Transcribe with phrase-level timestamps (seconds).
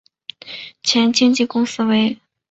[0.81, 2.17] 前经纪公司为。